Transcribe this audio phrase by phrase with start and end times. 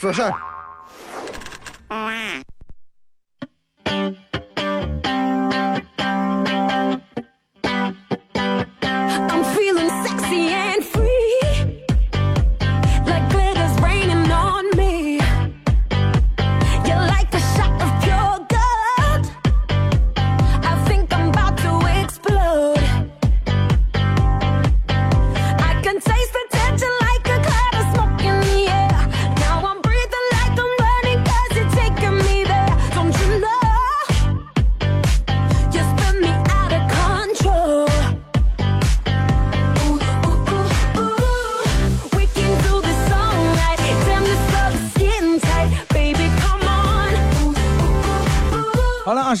[0.00, 0.47] 说事儿。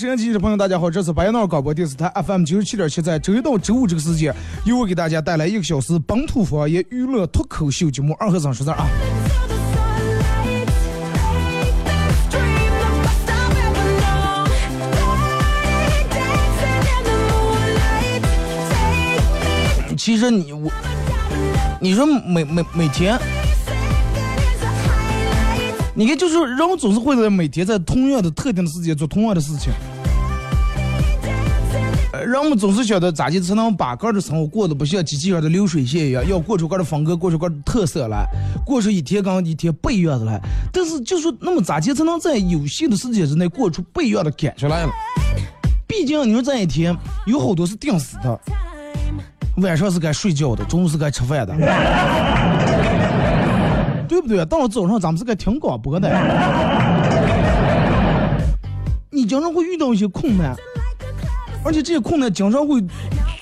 [0.08, 4.34] 收音机的朋友，大家好，这是白杨闹广播电视台 FM 九十七点七，在周一到周五这个时间，
[4.64, 8.86] 由我给大家带来一个小时本土方言娱乐脱口秀节目《二和尚说事儿》啊。
[19.94, 20.72] 其实你我，
[21.82, 23.18] 你说每每每天，
[25.94, 29.70] 你看就是人总是会在每天在同样的特定的时间做同样的事情。
[32.28, 38.26] 人们总是晓得咋地才能把个儿的生活过得不像机器人的流水线一样，要过出个儿的风格，过出个儿的特色来，
[38.66, 40.38] 过出一天跟一天不一样的来。
[40.70, 44.92] 但是就说那么咋地才能在有限的时间之内过出不一样的感觉来了？
[45.86, 46.94] 毕竟你说这一天
[47.24, 48.38] 有好多是定死的，
[49.62, 51.56] 晚上是该睡觉的，中午是该吃饭的，
[54.06, 54.44] 对不对？
[54.44, 56.10] 到了早上咱们是该听广播的。
[59.10, 60.54] 你经常会遇到一些困难，
[61.64, 62.80] 而且这些困难经常会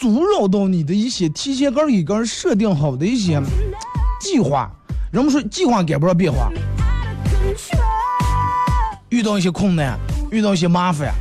[0.01, 3.41] 阻扰到你的一些提前个一个设定好的一些
[4.21, 4.71] 计划。
[5.13, 6.51] 人们说计划赶不上变化，
[9.09, 9.99] 遇到一些困难，
[10.31, 11.15] 遇到一些麻烦，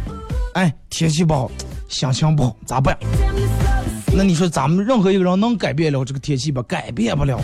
[0.56, 1.52] 哎，天气不好，
[1.88, 2.98] 心情不好，咋办？
[4.18, 6.62] 那你说咱们任何一个人能改变了这个天气吧？
[6.64, 7.40] 改变不了。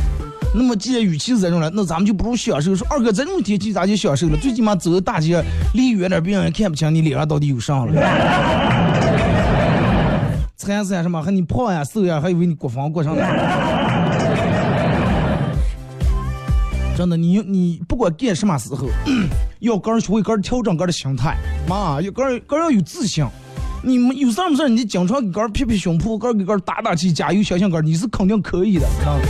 [0.54, 2.76] 那么既然语气是这种了，那咱们就不如享受。
[2.76, 4.38] 说二哥，这种天气咋就享受了？
[4.38, 5.42] 最起码走大街
[5.74, 9.01] 离远点，别让人看不清你脸上到底有啥了。
[10.62, 11.20] 参赛什么？
[11.22, 13.26] 还你胖呀瘦呀，还以为你国防过上了。
[16.96, 18.88] 真的，你你不管干什么时候，
[19.60, 21.36] 要个人学会个人调整个人的心态，
[21.68, 23.26] 妈，要个人个人要有自信。
[23.84, 29.24] 你们有啥么事儿，你经常给个人拍拍胸脯，个人给个人打打气，加油，相信个人，你是肯定可以的，知道吗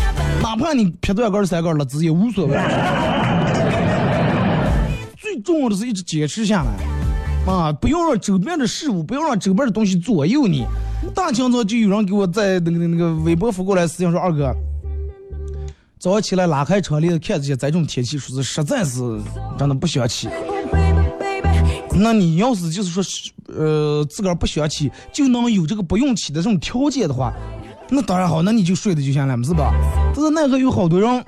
[0.44, 2.58] 哪怕你劈断个人三个了字也无所谓。
[5.18, 6.72] 最重要的是一直坚持下来，
[7.50, 10.66] 啊，不要让周边的事物，不要让周边的东西左右你。
[11.16, 14.56] 大清早就有人给我在那个那个微博发过来私信说，二哥，
[16.00, 19.00] 早上起来拉开窗帘看这些这种天气，说是实在是
[19.58, 20.30] 真的不想起。
[21.94, 23.04] 那你要是就是说，
[23.48, 27.34] 呃，自个儿不想起，就能有这个不用起的这种条件的话，
[27.90, 29.74] 那当然好，那你就睡的就行了，是吧？
[30.16, 31.26] 但是那个有好多人，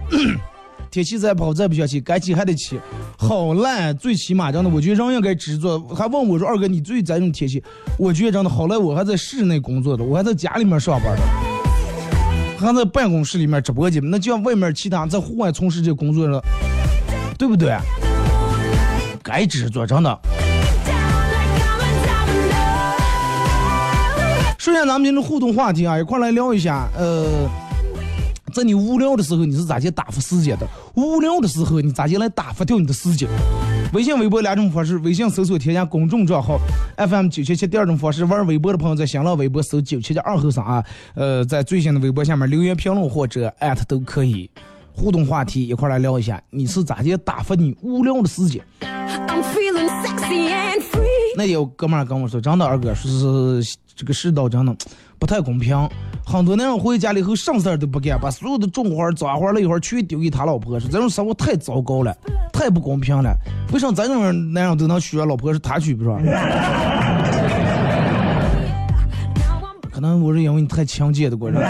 [0.94, 2.80] 天气再不好再不想起，该起还得起，
[3.18, 5.80] 好赖，最起码真的，我觉得人应该知足。
[5.88, 7.64] 还问我说，二哥你最在这种天气，
[7.98, 11.24] 我觉得真的好赖，我还在室内工作的，我还在家里面上班的。
[12.60, 16.40] 还在办公室里面直播间，那就像外面其他在户外从事这工作的，
[17.40, 17.76] 对不对？
[19.24, 20.20] 该知足，真的。
[20.86, 22.60] Down like I'm a domino.
[24.60, 26.88] 首先，咱们今天的互动话题啊，一块来聊一下。
[26.96, 27.50] 呃，
[28.54, 30.68] 在你无聊的时候，你是咋去打发时间的？
[30.96, 33.28] 无聊的时候，你咋去来打发掉你的时间？
[33.94, 36.60] 微信、微博两种方式，微信搜索添加公众账号
[36.98, 40.84] FM 九七七；第二种方式，玩微博的朋友在新浪微博搜九七七二后生啊，
[41.16, 44.50] 呃，在最新的微博下面留言评论或者艾特都可以。
[44.96, 48.64] 互动话题一块来聊一下，你是咋去打发你无聊的时间.
[51.36, 54.76] 那有哥们儿跟我说，真的二哥，说是这个世道真的
[55.18, 55.76] 不太公平，
[56.26, 62.16] 很多男人回家了以后什么事儿都不干，把所有的重活儿、脏活儿了一会儿全丢给他老婆，说这种生活太糟糕了，
[62.54, 63.36] 太不公平了。
[63.74, 66.20] 为啥这种男人都能娶老婆是他娶不是吧？
[69.92, 71.62] 可能我是因为你太强奸的过人。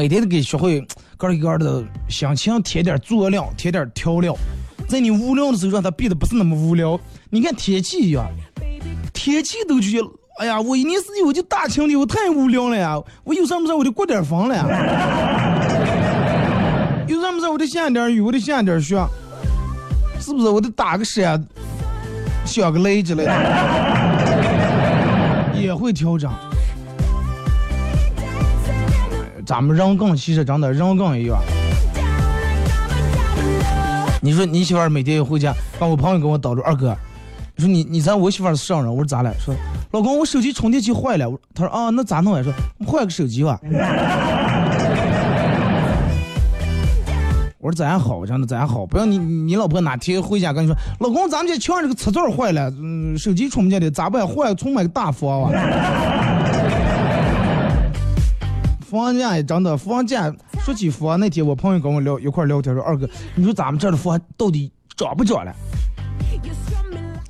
[0.00, 0.80] 每天都给学会
[1.18, 4.34] 个儿一个儿的心情添点佐料，添点调料，
[4.88, 6.98] 在你无聊的时候让它变得不是那么无聊。
[7.28, 8.26] 你看天气一样，
[9.12, 10.00] 天气都去，
[10.38, 14.64] 哎呀，我一年四季我就大晴天，我太无聊了呀，我有啥没事我就过点风了呀，
[17.06, 19.06] 有啥没事我得下点雨，我得下点雪，
[20.18, 20.48] 是不是？
[20.48, 21.46] 我得打个伞，
[22.46, 23.32] 下个雷之类的，
[25.60, 26.32] 也会调整。
[29.50, 31.36] 咱们人更其实真的人更一样。
[34.22, 36.96] 你说你媳妇儿每天一回家，把我朋友给我叨着二哥，
[37.56, 38.88] 你说你你猜我媳妇儿是啥人？
[38.88, 39.34] 我说咋了？
[39.40, 39.52] 说
[39.90, 41.28] 老公我手机充电器坏了。
[41.52, 42.44] 他说啊那咋弄呀？
[42.44, 42.52] 说
[42.86, 43.58] 换个手机吧。
[47.58, 54.24] 我说咱好，真的咱好，不要你你老婆哪天回家跟你说，老公咱们家墙上这个插座坏了，嗯，手机充不进去，咋办？
[54.24, 56.39] 换重买个大房啊。
[58.90, 60.34] 房价也真的，房价
[60.64, 65.54] 说起房，那天我朋友跟我聊一块聊天说，二哥，你说咱们这儿的房到底涨不涨了？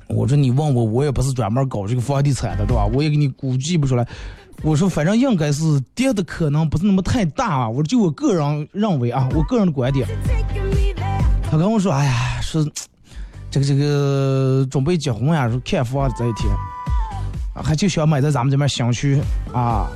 [0.07, 2.83] 我说你问我，我也不是专门搞这个房地产的，对吧？
[2.87, 4.07] 我也给你估计不出来。
[4.63, 7.69] 我说反正应该是跌的可能不是那么太大啊。
[7.69, 10.07] 我说就我个人认为啊，我个人的观点。
[11.43, 12.65] 他跟我说，哎呀，是
[13.51, 16.51] 这个这个准备结婚呀，说看房这一天，
[17.53, 19.21] 还就想买在咱们这边新区
[19.53, 19.87] 啊。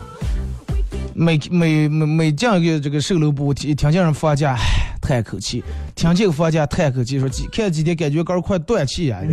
[1.18, 5.62] 每每每每进一个这个售楼部，听听见人房价，唉，叹口气；
[5.96, 9.22] 听见个房价，叹口气，说几看几天感觉肝快断气呀。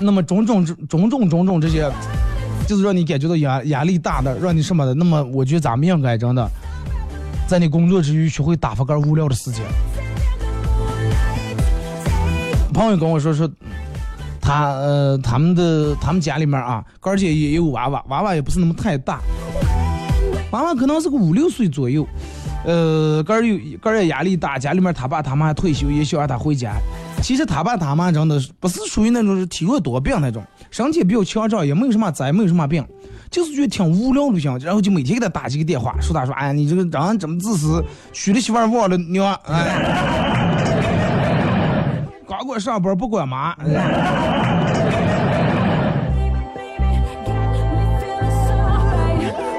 [0.00, 1.90] 那么种种种种种种这些，
[2.68, 4.94] 就是让你感觉到压压力大的，让你什么的。
[4.94, 6.48] 那么我觉得咱们应该真的，
[7.48, 9.64] 在你工作之余学会打发个无聊的时间。
[12.72, 13.50] 朋友跟我说说，
[14.44, 19.20] 他呃他们的他们家里面啊，哥儿姐也有娃娃，娃娃也不是那么太大，
[20.50, 22.06] 娃娃可能是个五六岁左右。
[22.66, 26.74] 呃，个儿有个儿也压力大，家里面他爸他妈退休，也想让他回家。
[27.20, 32.82] 其实他爸他妈真的不是属于那种是体弱多病那种，身体比较强壮，也没有什么灾，没有什么病，
[33.30, 40.23] 就是觉得挺无聊的想，然后就每天给他打几个电话，说他说，哎，你这个人这么自私，娶了媳妇忘了娘，哎，
[42.44, 43.56] 管上班不管妈。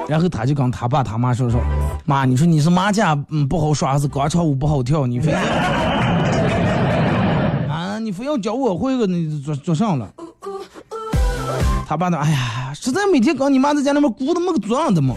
[0.08, 1.60] 然后他就跟他爸他妈说说，
[2.06, 5.08] 妈，你说你是麻将嗯不好耍，还是广场舞不好跳？
[5.08, 5.40] 你非要
[7.68, 10.08] 啊，你非要教我会个，你做做上了。
[11.88, 15.16] 他爸呢，哎呀，实在每天跟你妈在家里面鼓的没个做样的嘛。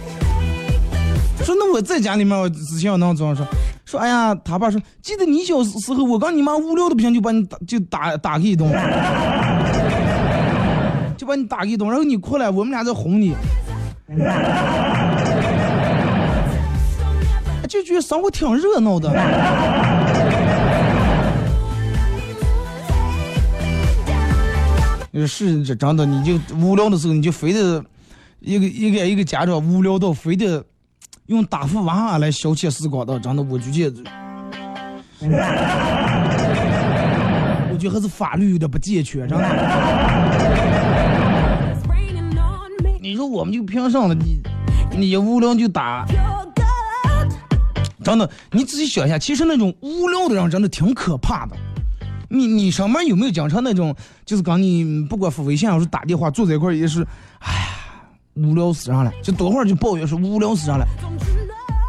[1.44, 3.47] 说那我在家里面，我之前我能做说
[3.88, 8.70] 说，哎呀，他爸说，记得你小时候，我刚你妈无聊的不行，就把你打就打打一顿，
[11.17, 13.35] 就把你打一顿，然后你哭了，我们俩在哄你。
[17.67, 19.11] 就觉得生活挺热闹的。
[25.26, 27.82] 是这真的，你就无聊的时候，你就非得
[28.41, 30.62] 一个一个一个家长无聊到非得
[31.29, 34.03] 用打发娃娃来消遣时光的，真的，我就觉得，
[37.71, 39.45] 我觉得还是法律有点不健全，真的。
[43.03, 44.15] 你说我们就凭啥了？
[44.15, 44.41] 你
[44.97, 46.06] 你无聊就打，
[48.03, 51.55] 真的，你仔细想一下，其实那种无聊的人真的挺可怕的。
[52.31, 53.94] 你你上面有没有经常那种，
[54.25, 57.06] 就是刚你不管发微信还是打电话，坐在一块也是，
[57.41, 57.69] 哎呀，
[58.43, 60.87] 无聊死人了，就多会儿就抱怨说无聊死人了，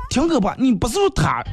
[0.09, 0.55] 挺可怕。
[0.55, 1.43] 你不是说他，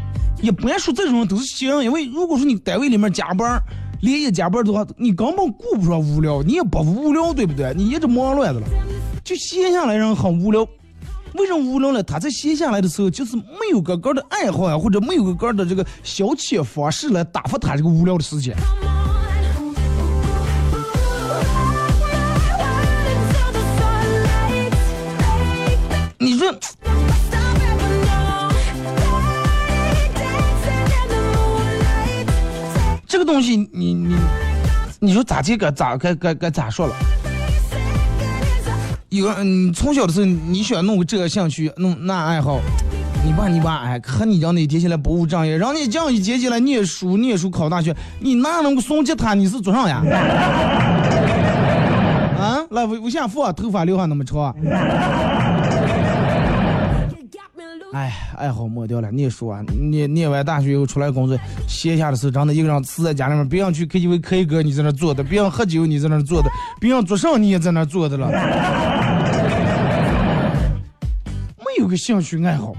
[0.43, 3.63] 也不爱说这种人都是闲，因为如果说你单位里面加班，
[4.01, 7.73] 连夜加班的话，你根本顾不上无聊，你也不无聊，对不对？
[7.75, 8.67] 你一直忙乱的了。
[9.25, 10.63] 就闲下来人很无聊，
[11.35, 12.03] 为什么无聊呢？
[12.03, 18.55] 他在闲下来的时候，就是没有个个的爱好呀，或者没有个个的这个消遣方式来打发他这个无聊的时间。
[33.27, 34.15] 东西，你你
[35.01, 36.95] 你说咋这个咋该该该咋说了？
[39.09, 42.61] 有嗯，从小的时候你喜欢弄个这个兴趣，弄那爱好，
[43.25, 49.35] 你爸你爸哎，可你讲那天起来不务正业，让你这样一接起来念书念书考大学，你哪能够送吉他？
[49.35, 50.03] 你是做啥呀？
[52.39, 53.53] 啊，来为为啥啊？
[53.53, 54.55] 头发留还那么长？
[57.93, 59.11] 哎，爱好抹掉了。
[59.11, 61.39] 念书啊，念念完大学以后出来工作，
[61.69, 66.49] 闲下的时候，真的一个人死在家里面，别人去 KTV K 歌，你在那坐的；别人喝酒，你在那坐的；
[66.81, 68.29] 别人做啥，你也在那坐的了。
[71.59, 72.75] 没有个兴趣爱好。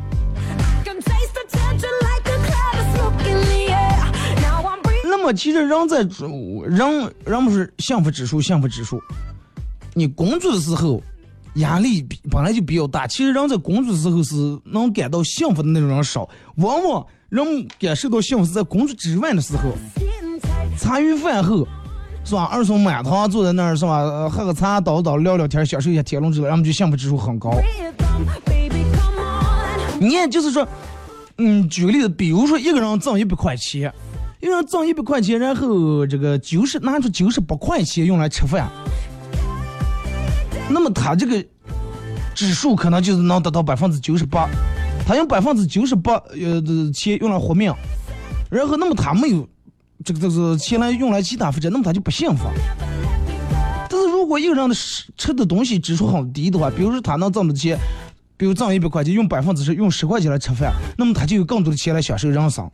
[5.09, 5.99] 那么其实人在
[6.69, 9.01] 人人不是幸福指数，幸福指数。
[9.93, 11.01] 你工作的时候
[11.57, 14.35] 压力比本来就比较大，其实人在工作的时候是
[14.65, 19.73] 能感到幸福的那种人少，往往人感受到幸福是在工作之外的时候。
[20.77, 21.67] 茶余饭后，
[22.23, 22.43] 是吧？
[22.43, 23.97] 二送满堂坐在那儿，是吧？
[24.01, 27.51] 呃喝个茶，叨叨聊聊天，享受一下天伦之乐，人们就幸福指数很高。
[29.99, 30.67] 你看，就是说，
[31.39, 33.91] 嗯，举个例子，比如说一个人挣一百块钱，
[34.39, 38.69] 一个人挣一百块钱，然后这个九十拿出九十八块钱用来吃饭，
[40.69, 41.43] 那么他这个
[42.35, 44.47] 指数可能就是能达到百分之九十八，
[45.07, 47.73] 他用百分之九十八呃的钱用来活命，
[48.49, 49.47] 然后那么他没有
[50.03, 52.45] 这个这个钱来用来其他发展，那么他就不幸福。
[53.89, 57.77] 但是如果一个人的吃吃的东西指数很低的话，比如说他能挣的钱，
[58.35, 62.69] 比如挣一百块钱，用百分之十，用十块钱来吃饭，那么他就有更多的钱来享受人生。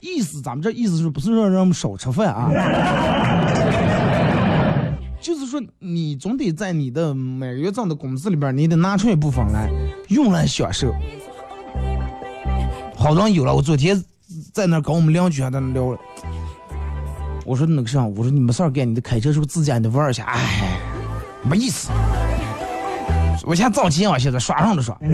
[0.00, 2.50] 意思，咱们这意思是不是让人们少吃饭啊？
[5.20, 9.70] 就是说，你总得在你的每月挣的工资里边，你得拿出一部分来
[10.08, 10.94] 用来享受。
[12.96, 14.02] 好多人有了，我昨天
[14.52, 15.98] 在那跟我们邻居还在那聊了。
[17.44, 20.24] 我说那个啥，我说你没事干，你得开车是不是自驾你玩一下？
[20.24, 20.78] 哎，
[21.42, 21.90] 没意思。
[23.44, 24.96] 我现在造钱啊，现在刷上的刷。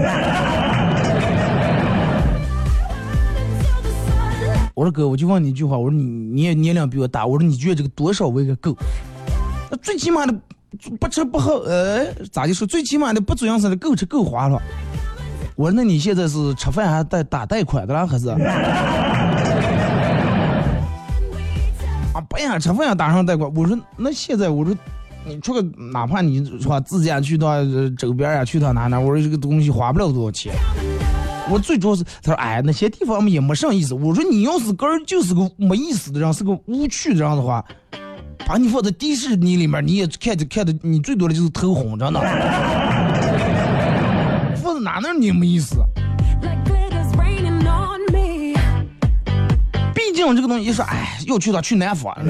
[4.74, 8.76] 我说哥，我就问你一句话，我说你你也年龄比我大，我说你觉得这个多少为个够？
[9.84, 10.34] 最起码的
[10.98, 14.60] 不吃不喝，呃，咋就说最起码的不主要是够吃够花了。
[15.56, 18.28] 我说那你现在是吃饭还带打贷款的啦，还是？
[22.14, 23.52] 啊，不呀，吃饭也打上贷款。
[23.54, 24.74] 我说那现在我说
[25.26, 25.60] 你出个
[25.92, 27.62] 哪怕你说自驾去到
[27.98, 30.54] 周边呀，去到哪哪，我说这个东西花不了多少钱。
[31.50, 33.92] 我最主要是他说哎那些地方也没啥意思。
[33.92, 37.62] 我说你要是个人就是个没意思的人，是个无趣的人的话，
[38.46, 42.20] 把你放在迪士尼里面，你也看着看着，你最多的就是头红着呢。
[44.56, 45.76] 放在哪那儿你也没意思。
[49.94, 52.14] 毕竟这个东西一说，哎，要去他去南方。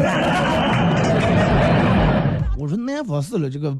[2.57, 3.77] 我说南方是了，这个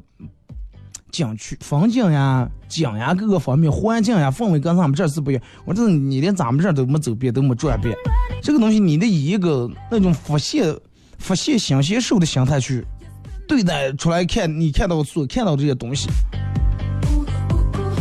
[1.11, 5.43] 景区风景呀、景呀各个方面环境呀氛围跟咱们这儿是不一样。
[5.65, 7.95] 我说这你连咱们这儿都没走遍，都没转遍，
[8.41, 10.75] 这个东西你得以一个那种发现、
[11.17, 12.85] 发现新鲜事物的心态去
[13.47, 16.09] 对待出来看，你看到所看到这些东西。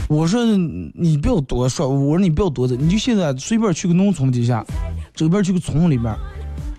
[0.08, 0.44] 我说
[0.94, 4.64] 你不要多说，我说你不要多走，你就现在随便去个农村底下，
[5.14, 6.14] 周边去个村里面，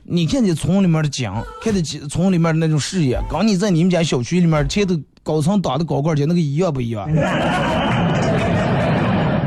[0.03, 7.09] 你看见村里面的景，看见村里面的那种视野，跟你在你们家小区里面前头高层打的高跟鞋那个一样不一样？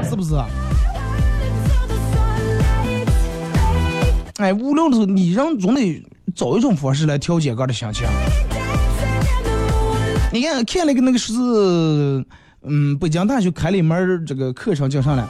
[0.02, 0.35] 是不是？
[4.38, 6.04] 哎，无聊的时候，你人总得
[6.35, 8.07] 找一种方式来调节个的心情。
[10.33, 11.33] 你看，看了个那个是，
[12.63, 15.27] 嗯，北京大学开了一门这个课程，叫啥呢？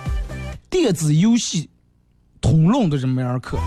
[0.69, 1.71] 电子游戏
[2.41, 3.59] 通论的这么样课，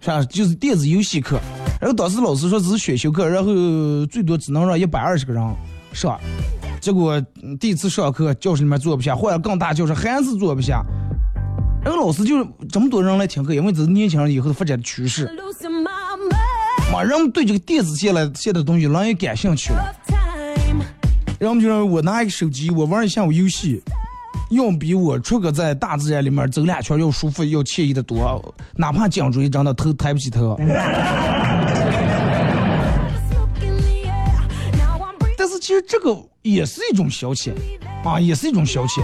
[0.00, 0.22] 是吧？
[0.24, 1.38] 就是电子游戏课。
[1.80, 3.52] 然后当时老师说只是选修课，然后
[4.06, 5.42] 最多只能让一百二十个人
[5.92, 6.18] 上。
[6.80, 7.20] 结果
[7.58, 10.84] 第一次上课，教室里面坐不下，换了更大教室还是坐不下。
[11.82, 15.26] 然后老师就这么多人来听课，因为这是年轻人以后的发展的趋势。
[15.28, 16.92] Losing my mind.
[16.92, 19.94] 嘛，人们对这个电子现在现在的东西人也感兴趣了。
[20.06, 20.84] Rough time.
[21.38, 23.82] 然后就让我拿一个手机，我玩一下午游戏，
[24.50, 28.54] 要比我出个在大自然里面走两圈要舒服、要惬意的多。
[28.76, 30.54] 哪怕颈椎真的头抬不起头，
[35.38, 37.52] 但是其实这个也是一种消遣
[38.04, 39.00] 啊，也是一种消遣。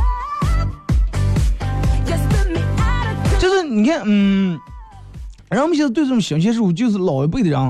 [3.76, 4.58] 你看，嗯，
[5.50, 7.60] 人们现在对这种新鲜事物，就是老一辈的人，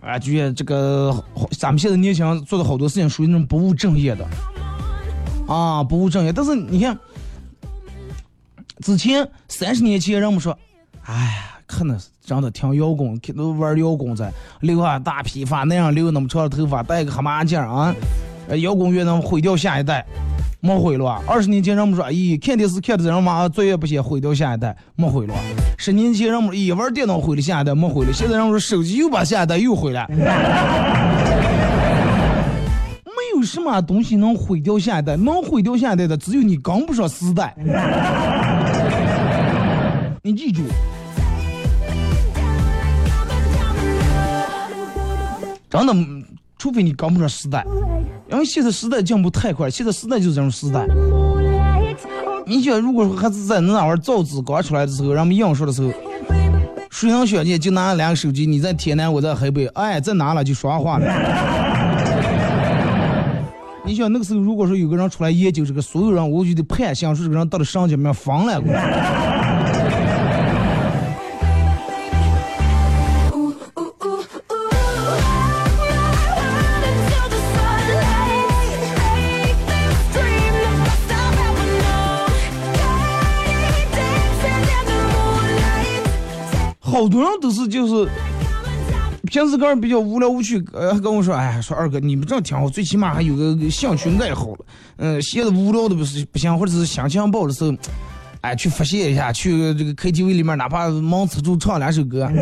[0.00, 1.14] 啊，觉得这个
[1.52, 4.26] 咱们现在年轻人做的好多事情属于那种不务正业的，
[5.46, 6.32] 啊，不务正业。
[6.32, 6.98] 但是你看，
[8.80, 10.58] 之前三十年前人们说，
[11.04, 17.94] 哎呀，可能是真的听摇滚，看都玩摇滚在，留下大披发，那样留那么长的头发，戴个黑马镜啊，
[18.60, 20.04] 摇滚乐能毁掉下一代。
[20.60, 21.22] 没毁了啊！
[21.26, 25.34] 二十年前人们说，咦，看电视看的人嘛，作业不写，毁掉下一代，没毁了。
[25.76, 28.12] 十年前人们说，咦，玩电脑毁了下一代，没毁了。
[28.12, 30.04] 现在人们说，手机又把下一代又毁了。
[30.10, 30.20] 没
[33.36, 37.54] 有什么东西能毁掉下一代，能毁掉下一代的只有你跟不上时代。
[40.24, 40.62] 你记住，
[45.70, 45.94] 真的，
[46.58, 47.64] 除非你跟不上时代。
[48.30, 50.86] 因为现在时代进步太快，现在时代就是这种时代。
[52.46, 55.90] 你想如果说还是在那玩意儿造纸刚出来的时候，人们印刷的时候，
[56.90, 61.06] 谁能想见就拿两个手机，你在天南，我在河北，哎，在哪了就说话了。
[63.84, 68.60] 你想那个时候，如果说有个人出来研究这个，所有人我就得判想说这个人到底上界面疯了
[86.98, 88.08] 好多人都是就是
[89.26, 94.58] 平时个人比较无聊无趣，呃，跟我说，哎，说二哥你们这样挺好，最起码还有个兴趣爱好了。
[94.96, 97.72] 嗯，闲的无聊的不是不行，或者是心情不好的时候，
[98.40, 102.28] 哎，去发泄一下，去这个 KTV 里面哪怕忙吃住唱两首歌。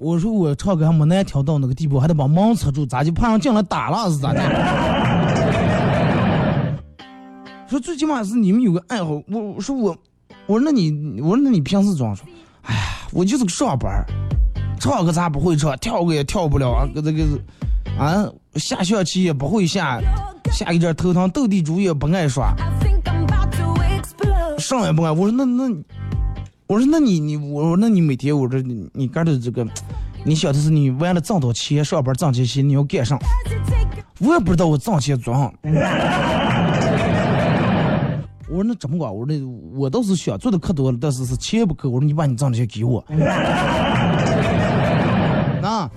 [0.00, 4.42] 我说我唱歌还没难听到那个地步，还得把忙吃住，咋就怕人进来打了是咋的？
[7.68, 9.96] 说最起码是你们有个爱好，我说我。
[10.50, 12.26] 我说那你，我说那你平时装说，
[12.62, 12.80] 哎呀，
[13.12, 14.04] 我就是个上班，
[14.80, 17.24] 唱歌咋不会唱，跳个也跳不了啊，个这个，
[17.96, 20.00] 啊，下象棋也不会下，
[20.50, 22.52] 下一点头疼，斗地主也不爱耍，
[24.58, 25.12] 上也不爱。
[25.12, 25.72] 我说那那，
[26.66, 29.64] 我说那你你我说那你每天我说你你干的这个，
[30.24, 33.16] 你晓得是你为了挣到钱上班挣钱钱你要干上，
[34.18, 35.52] 我也不知道我挣钱做啥。
[38.50, 39.14] 我说那怎么管？
[39.14, 39.40] 我说那
[39.78, 41.88] 我倒是想做的可多了，但是是钱不够。
[41.88, 43.04] 我说你把你挣的钱给我。
[45.62, 45.88] 那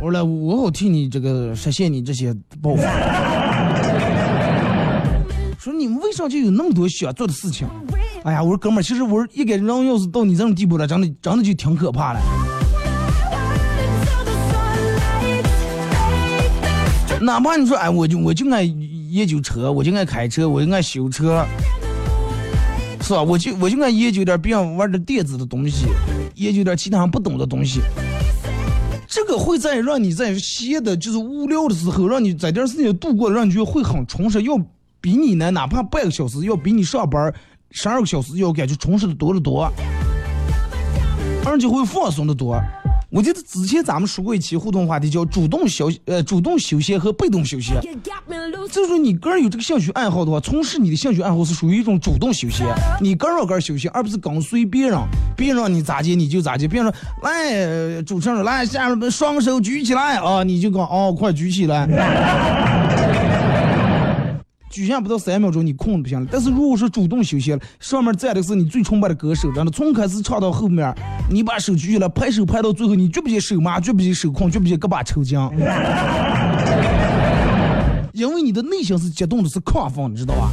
[0.00, 2.82] 我说来，我好替你这个实现你这些抱负。
[5.58, 7.68] 说你们为啥就有那么多想做的事情？
[8.24, 12.20] 哎呀，我说哥们儿，其实我说一个人要是到你这种地步了，真的真的就挺可怕了。
[17.20, 21.44] 哪怕你说哎，我就我就爱研究车，我就爱开车，我就爱修车。
[23.02, 23.22] 是吧？
[23.22, 25.86] 我就我就爱研究点别人玩的电子的东西，
[26.36, 27.80] 研究点其他不懂的东西。
[29.08, 34.56] 这个会在让你在闲的，就是无聊的时候，让你在点事情度过，让你觉得会很充实，要
[35.00, 37.34] 比你呢，哪怕半个小时，要比你上班
[37.72, 39.70] 十二个小时要感觉充实的多得多，
[41.44, 42.58] 而且会放松的多。
[43.12, 47.78] 我记得之前咱们说过一期互动话题，叫主动休呃主动休闲和被动休闲。
[48.70, 52.66] 就是说你个人有这个兴趣爱好的话，从事你的兴趣爱好是属于一种主动休闲，
[53.02, 54.98] 你个人个人休闲，而不是跟随别人，
[55.36, 56.66] 别人让你咋接你就咋接。
[56.66, 61.86] 别人说来主持人来下面双手举起来啊，你就讲哦快举起来。
[64.72, 66.26] 举下不到三秒钟，你困的不行了。
[66.32, 70.92] 但是如果说主动休息了，上面站的是你最崇拜的歌手，真的，从开始唱到后面，
[71.28, 75.38] 你把手举起来，拍手拍到最后，你觉不觉手麻，觉不觉手困，觉不觉胳膊抽筋？
[78.14, 80.50] 因为你的内心是激动的，是亢奋，你知道吧？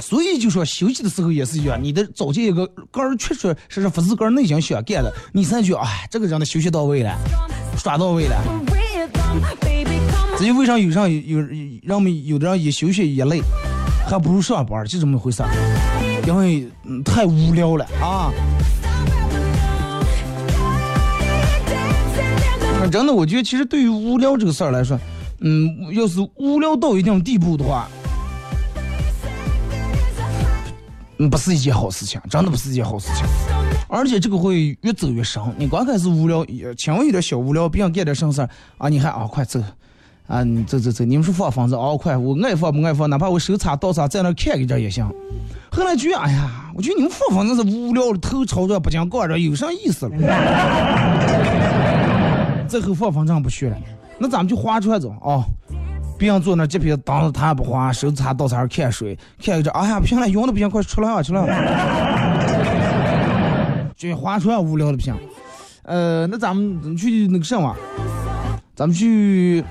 [0.00, 7.16] 所以就说休息的时候也是一样，你的找见一个个人确确实实不是个人内心想干的，你才觉哎，这个人的休息到位了，
[7.78, 8.36] 耍到位了。
[10.38, 11.38] 至于为啥有上有
[11.82, 13.40] 让我们有的人一休息也累，
[14.06, 15.48] 还不如上班，就这么回事儿。
[16.26, 16.68] 因为
[17.04, 18.30] 太无聊了啊！
[22.90, 24.98] 真的，我觉得其实对于无聊这个事儿来说，
[25.40, 27.88] 嗯，要是无聊到一定地步的话，
[31.18, 33.24] 嗯，不是一件好事情，真的不是一件好事情。
[33.88, 35.42] 而且这个会越走越深。
[35.56, 39.62] 你刚开始无聊，也轻微有点小无聊，别想干点什么事儿啊，你还啊，快走。
[40.26, 45.08] 啊，走走走，你们说放房子哦，快，我爱放不爱放，哪怕我手插刀插在那看一阵也行。
[45.70, 50.12] 后来觉得，哎呀，我觉得你们放房子是无聊的，头朝着不讲告着，有啥意思了？
[52.66, 53.76] 最后放房子不去了，
[54.18, 55.44] 那咱们就划船走啊！
[56.18, 61.42] 别人坐那这边挡着他不划，手插刀插看水，看一阵，哎呀，不行了，晕的不行，快出来啊，出来！
[63.96, 65.14] 就划船无聊的不行。
[65.84, 67.76] 呃，那咱们去那个什么？
[68.74, 69.62] 咱们去。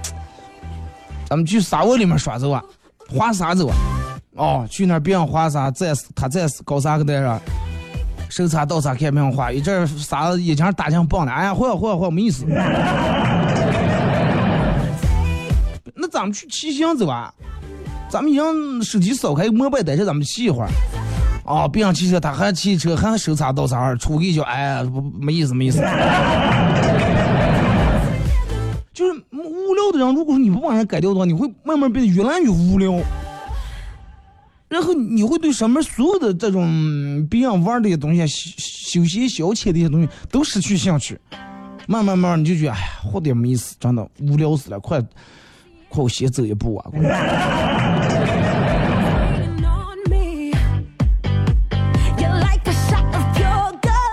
[1.27, 2.63] 咱们去沙窝里面耍走啊，
[3.09, 3.75] 滑沙走啊，
[4.35, 7.39] 哦，去那儿别人滑沙，在他在搞啥个在上，
[8.29, 12.45] 手插刀插看别人滑，一阵沙子一枪打枪棒了，哎呀，换换换没意思。
[15.97, 17.33] 那咱们去骑行走啊，
[18.09, 20.69] 咱们让手机扫开摩拜单车，咱们骑一会儿。
[21.45, 25.79] 哦，别人骑车他还骑车还手插刀插，出个一脚，哎呀，不没意思没意思。
[29.45, 32.99] 就是无聊的人，如果说你不把人改掉的话，你会慢慢变得越来越无聊。
[34.67, 41.19] 然后你会对上面所有的这种别人玩这些东西、休休闲消遣的一些东西都失去兴趣。
[41.87, 44.99] 慢慢慢，你就觉得哎呀，活的也没意思，真的无聊死了，快
[45.87, 46.89] 快我先走一步啊.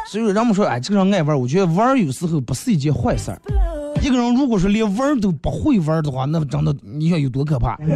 [0.07, 3.41] 所以说，人们说，哎，这个人爱玩儿，我觉得玩儿有时候不是一件坏事儿。
[4.03, 7.77] 一个人如果说连玩都不会玩的话，那真的你想有多可怕？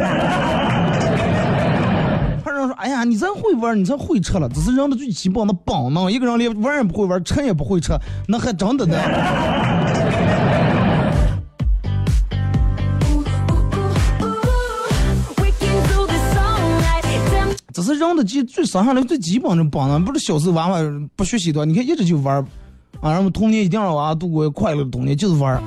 [2.45, 6.09] 还有人说，哎呀，你真会玩，你真会吃了，只是人的最基本的本能。
[6.09, 7.91] 一个人连玩也不会玩儿，吃也不会吃，
[8.29, 8.97] 那还真的呢。
[15.35, 17.03] We can do this all night.
[17.33, 20.79] Damn, 这是人的基最生下来最基本的本能，不是小时候娃娃
[21.17, 22.45] 不学习的，你看一直就玩儿，
[23.01, 25.61] 啊，然后童年一定让娃娃度过快乐的童年，就是玩儿。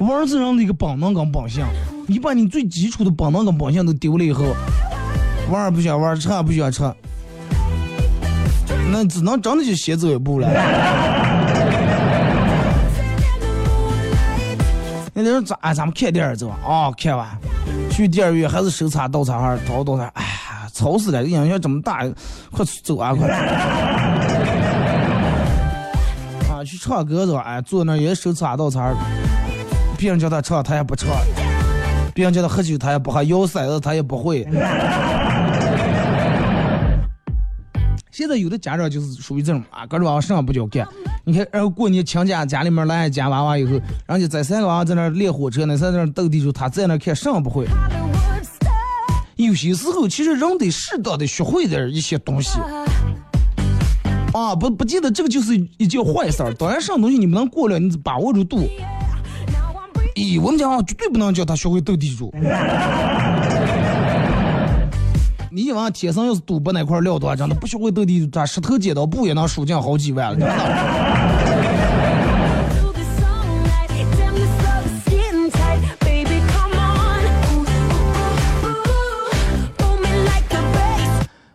[0.00, 1.64] 玩是人的一个本能跟本性，
[2.06, 4.44] 你把你最基础的本能跟本性都丢了以后，
[5.50, 6.82] 玩儿不想玩儿，吃也不想吃，
[8.92, 10.48] 那只能真的就先走一步了。
[15.12, 16.56] 那人咋哎，咱们看电影走啊？
[16.64, 17.26] 哦，看完，
[17.90, 21.24] 去电影院还是手插倒插哈，倒倒插，哎呀，吵死了！
[21.24, 22.04] 这音乐这么大，
[22.52, 23.26] 快走啊，快！
[26.48, 28.94] 啊，去唱歌走，哎，坐那儿也手插倒插，
[29.98, 31.08] 别人叫他唱，他也不唱；
[32.14, 34.46] 别人叫他喝酒，他也不喝；摇骰子，他也不会。
[38.12, 40.86] 现在有的家长就是属于这种啊，各种娃娃上不叫干。
[41.24, 43.72] 你看，然后过年亲家家里面来家娃娃以后，
[44.06, 47.66] 人家这三个娃在那练火车呢，在那斗地主，他在那儿看上不会。
[49.34, 52.60] 有些时候，其实人得适当的学会点一些东西
[54.32, 56.54] 啊，不不记得这个就是一件坏事儿。
[56.54, 58.68] 当然，上东西你不能过了，你把握住度。
[60.18, 62.34] 咦，我们家绝对不能叫他学会斗地主。
[65.50, 70.46] 你以为天生要是赌博那块料的话，真的不学会斗地主，他石头剪刀布也能输进好几万了。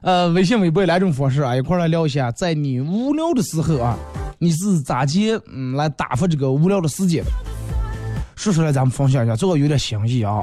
[0.02, 3.98] 呃，微信、微博两种方式啊，一块来聊一下，在你无聊的时候啊，
[4.38, 7.24] 你是咋接嗯来打发这个无聊的时间？
[8.44, 10.42] 说出来咱们分享一下，最好有点新意啊。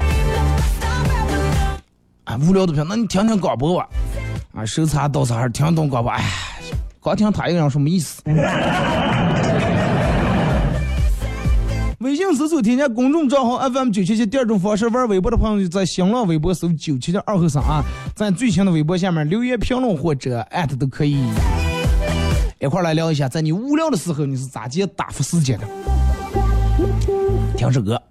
[2.23, 3.87] 啊，无聊的不行，那你听听广播吧。
[4.55, 6.25] 啊，手插刀插听懂广播，哎，
[6.99, 8.23] 光听他一个人什么意思。
[11.99, 17.83] 微信搜索添加公众账号 FM 九七七，第二种方式玩微博的朋友就在新浪微博搜九七七二后生啊，
[18.15, 21.23] 在最新的微博下面留言评论或者艾特都可以。
[22.59, 25.67] 一块来聊一下，在你无聊的时候你是咋接打发时间的？
[27.61, 28.10] 听首歌。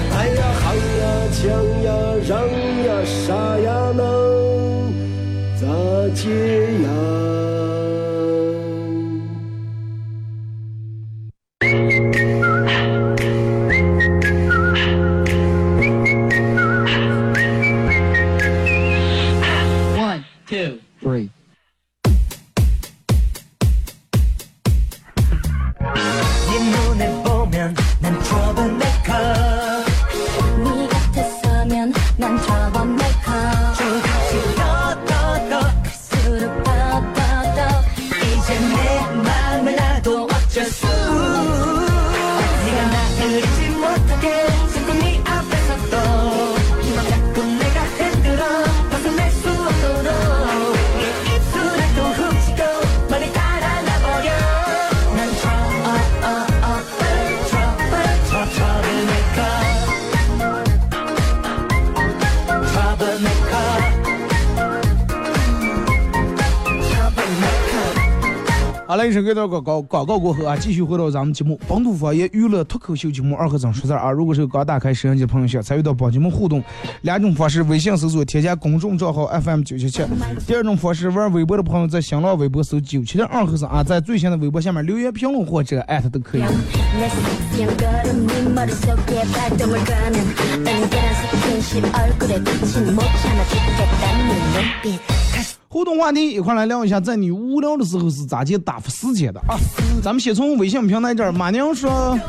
[0.71, 1.03] 抢呀
[1.33, 1.49] 抢
[1.83, 1.91] 呀，
[2.25, 3.99] 让呀杀呀，能
[5.59, 5.67] 咋
[6.15, 6.29] 解
[6.83, 6.87] 呀？
[69.01, 74.11] 了，一首歌到广告广告过后啊，继续回到咱们节目本土方言娱乐脱口秀节目二和尚说事啊。
[74.11, 76.63] 如果是刚打开摄像机的朋友，想参与到本节目互动，
[77.01, 80.03] 两种方式：微信搜索添加公众账号 FM 九七七；
[80.45, 86.43] 第二种方式，玩微博的朋友在新浪微博搜九七的二和尚啊，在最新的微博下面留言评论或者艾特都可以。
[95.71, 99.39] 互动话题一块来聊一下在你无聊的时候是咋去打发时间的？
[99.47, 99.55] 啊
[100.03, 102.19] 咱们先从微信平台这儿马宁说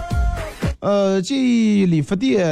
[0.78, 2.46] 呃进理发店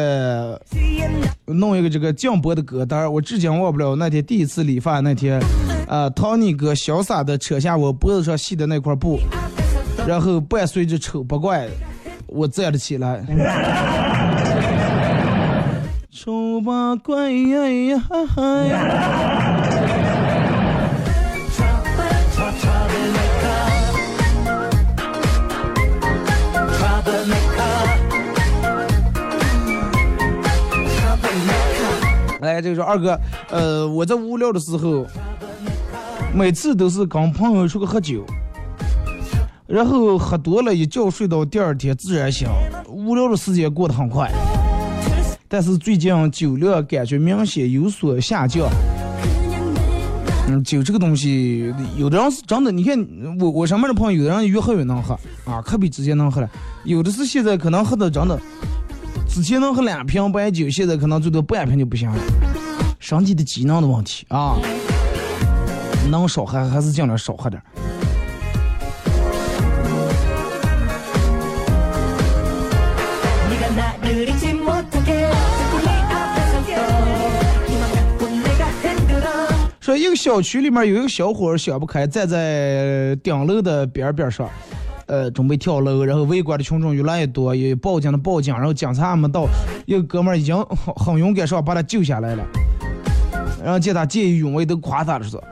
[1.46, 5.40] 弄一个这个降脖的歌单我至今忘不了那天第一次理发那天
[5.86, 9.20] 啊 tony 哥潇洒的扯下我脖子上系的那块布
[10.08, 11.68] 然后伴随着丑八怪
[12.26, 13.24] 我站了起来。
[16.12, 18.42] 丑八怪呀呀哈哈
[32.60, 32.62] 哈呀！
[32.62, 33.18] 哎，这个说二哥，
[33.50, 35.06] 呃，我在无聊的时候，
[36.34, 38.24] 每次都是跟朋友出去喝酒，
[39.66, 42.46] 然后喝多了一觉睡到第二天自然醒，
[42.88, 44.30] 无聊的时间过得很快。
[45.48, 48.68] 但是最近酒量感觉明显有所下降。
[50.48, 52.98] 嗯，酒这个东西，有的人是真的，你看
[53.40, 56.48] 我我身边的朋友，有的人越喝越能喝啊，可比之前能喝了。
[56.84, 58.38] 有的是现在可能喝的真的，
[59.28, 62.18] 之前能喝两瓶白酒，现在可能最多半瓶就不行了。
[63.00, 64.56] 身体的机能的问题啊，
[66.10, 67.60] 能少喝还是尽量少喝点。
[79.80, 84.48] 说一个小区里面有一个小伙想不开，站在顶楼的边边上，
[85.06, 89.46] 呃，准备跳楼，然后围观的群众越来越多，有报警的报警，然后警察还没到，
[89.86, 90.54] 一个哥们已经
[90.94, 92.44] 很勇敢说把他救下来了。
[93.62, 95.42] 然后见他见义勇为都夸他了说。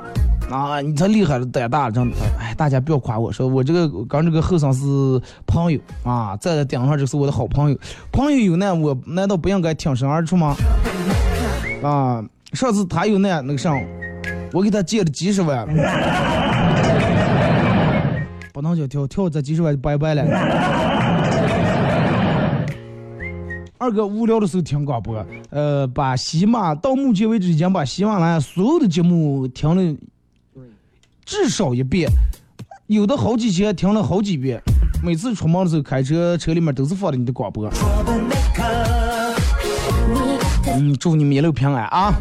[0.51, 2.17] 啊，你太厉害了，胆大了，真的。
[2.41, 7.79] 哎，大家不要夸我，说我这个跟这个后生是朋友啊，站在顶上这是我的好朋友。
[8.11, 10.57] 朋友有难，我难道不应该挺身而出吗？
[11.83, 13.79] 啊，上次他有难，那个啥，
[14.55, 15.69] 我给他借了几十万，
[18.55, 20.25] 不能叫跳跳这几十万就拜拜了。
[23.79, 29.99] 二哥无聊的时候听广播，呃，把喜马到目前为止已经把喜马拉雅所有的节目听了
[31.25, 32.11] 至少一遍，
[32.89, 34.61] 有的好几期听了好几遍。
[35.01, 37.71] 每次出门的时候开车，车里面都是放的你的广播。
[40.75, 42.13] 嗯，祝你们一路平安啊！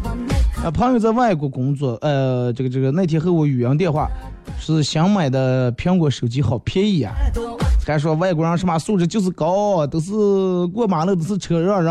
[0.62, 4.08] 啊，朋友在外国工作，呃，这个这个那天和我语音电话，
[4.60, 7.14] 是新买的苹果手机好便宜啊，
[7.92, 10.12] 还说外国人什么素质就是高，都是
[10.74, 11.90] 过马路都是车让人，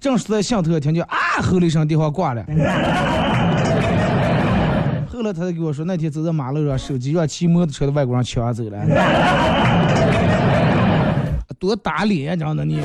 [0.00, 2.42] 正是在想头听见啊，吼了一声电话挂了。
[5.12, 8.86] 后来他才跟我说，那天走在马路上，手机让骑摩托车的外国人抢走了，
[11.58, 12.80] 多打脸呀、真的你。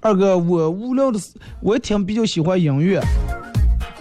[0.00, 3.00] 二哥，我无聊的时，我也挺比较喜欢音乐，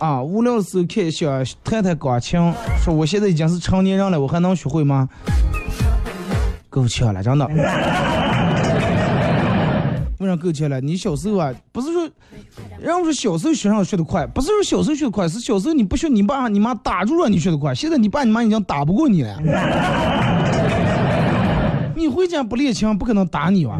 [0.01, 2.39] 啊，无聊的时候看想弹弹钢琴。
[2.83, 5.07] 说我现在已经是成年人了，我还能学会吗？
[6.71, 7.45] 够呛了，真的。
[10.17, 10.81] 为啥够呛了？
[10.81, 12.01] 你小时候啊，不是说，
[12.79, 17.75] 人家说小时候学上学的快，不是说小时候学得快，是小时候你不学，你爸你妈打住了你学的快。
[17.75, 19.39] 现在你爸你妈已经打不过你了。
[21.95, 23.77] 你回家不练琴，不可能打你吧？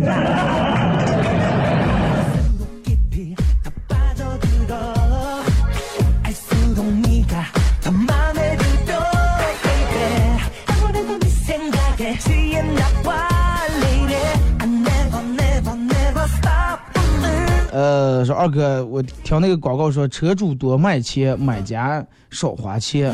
[17.82, 23.12] 呃说二哥，我调那个广告说车主多卖钱，买家少花钱，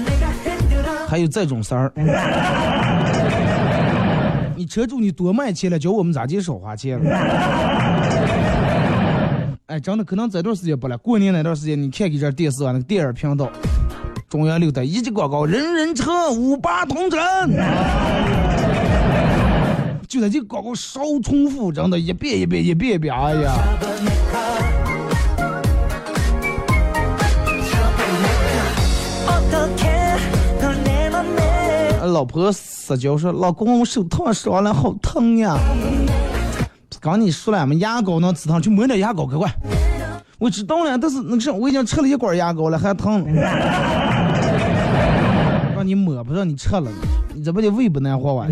[1.07, 1.89] 还有这种事儿。
[4.57, 7.09] 你车主你多卖钱了，叫我们咋就少花钱了？
[9.67, 13.49] 哎，真的，可能这段时间不来，过年那段时间，你看给这电视啊，那个电影频道，
[14.27, 17.19] 中央六台一级广告，人人车五八同城，
[20.09, 23.53] 就在这广告少重复，真的，一遍一遍，一遍一遍，哎呀。
[32.17, 35.55] 老婆撒娇说：“老公，我手烫伤了，好疼呀！”
[36.99, 39.47] 刚你说了嘛，牙膏能止疼，去抹点牙膏，快快！
[40.39, 43.23] 我知道了，但是那个啥，我已经吃了一管牙膏了，还疼。
[45.75, 46.91] 让你抹不让你吃了，
[47.35, 48.49] 你这不得胃不难活完？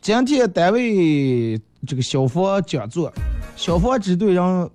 [0.00, 3.12] 今天单位这个消防讲座，
[3.56, 4.70] 消防支队让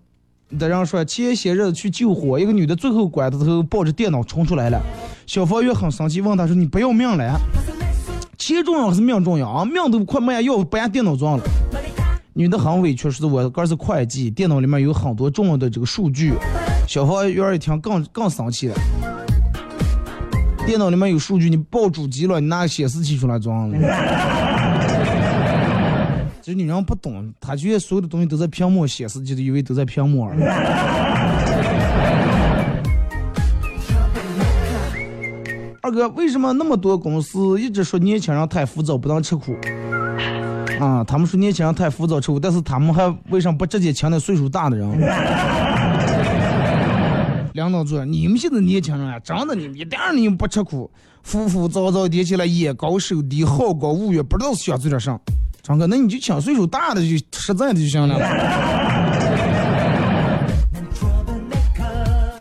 [0.58, 4.82] 的人说，前些日子去救火，一个女的最后关的时候抱着电脑冲出来了，
[5.26, 7.40] 消防员很生气，问她说：“你不要命了？
[8.38, 9.66] 钱重要还是命重要啊？
[9.66, 11.44] 命都快没要，把人电脑撞了。”
[12.34, 16.34] 女的很委屈，说：“我哥是会计，电脑里面有很多重要的这个数据。”
[16.88, 18.76] 消防员一听更更生气了，
[20.68, 24.55] 电脑里面有数据，你爆主机了，你拿显示器出来装了。
[26.46, 30.40] 这女人不懂，她觉得所有的东西都在屏幕显示，就是以为都在屏幕而已。
[35.82, 39.56] 二哥，为什么那么多公司一直说年轻人太浮躁，不能吃苦？
[40.80, 44.88] 啊，他们说年轻人太浮躁吃苦，但是他们还为什么不直接请那岁数大的人？
[47.54, 50.92] 领导说：“你们现在年轻人啊，真的你们一点儿你们不吃苦，
[51.24, 55.20] 浮浮躁躁叠起来，眼高手低，好高骛远，不知道想做点啥。”
[55.66, 58.20] 唱歌那你就抢岁数大的就实在的就行了。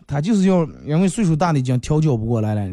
[0.06, 2.66] 他就是要因为岁数大的已经调教不过来了。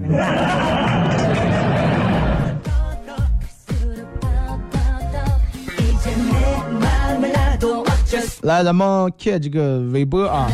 [8.43, 10.49] 来咱们看这个微博啊。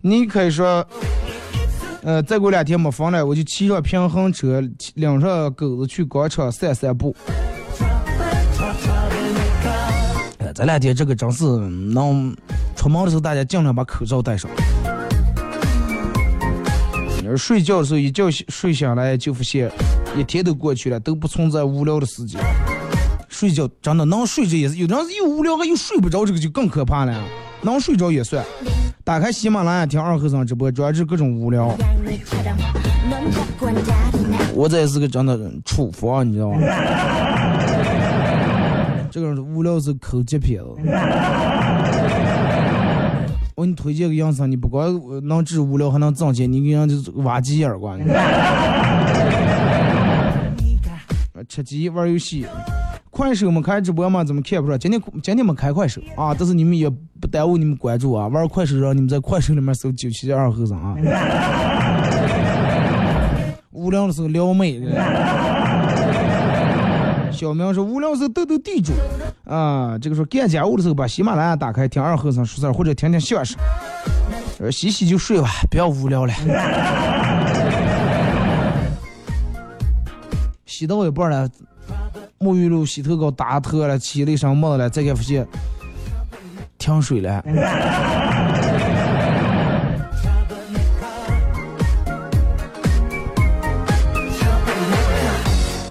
[0.00, 0.84] 你可以说
[2.02, 4.60] 呃，再过两天没风了，我就骑上平衡车，
[4.94, 7.14] 领上狗子去广场散散步。
[10.38, 12.36] 呃，这两天这个真是能
[12.74, 14.50] 出门的时候，大家尽量把口罩戴上。
[17.36, 19.70] 睡觉的时候一觉醒睡醒来就发现
[20.16, 22.38] 一天都过去了，都不存在无聊的时间。
[23.28, 27.24] 睡觉真的能睡着也是，有的人又无聊又睡不着，这个就更可怕了。
[27.62, 28.44] 能睡着也算。
[29.04, 31.74] 打开喜马拉雅听二和尚直播，专治各种无聊。
[34.54, 36.58] 我这也是个真的处房，你知道吗？
[39.10, 40.64] 这个无聊是抠极品子。
[43.54, 48.04] 我给你推荐个养生，你不光能治无聊，还能挣钱，你给人家挖鸡眼儿管你。
[51.48, 52.46] 吃鸡玩游戏。
[53.12, 54.24] 快手没开直播吗？
[54.24, 54.78] 怎么看不出来？
[54.78, 56.88] 今天今天没开快手啊，但是你们也
[57.20, 58.26] 不耽误你们关注啊。
[58.28, 60.96] 玩快手让你们在快手里面搜九七二和尚啊。
[63.70, 64.80] 无聊的时候撩妹。
[67.30, 68.94] 小明说无聊的时候斗斗地主
[69.44, 73.58] 啊，这个说干家务的时候把喜马拉雅打开听二和尚说事儿或者听听相声，
[74.58, 76.32] 呃洗洗就睡吧，不要无聊了。
[80.64, 81.46] 洗到一半了，
[82.42, 85.46] 沐浴露、洗头膏打脱了，起了一身沫子了，再给发现
[86.76, 87.40] 停水了。